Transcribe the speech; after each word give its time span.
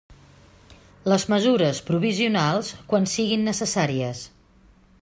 Les 1.13 1.25
mesures 1.33 1.81
provisionals 1.89 2.73
quan 2.93 3.07
siguin 3.13 3.45
necessàries. 3.51 4.25